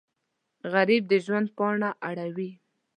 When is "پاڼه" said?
1.57-1.79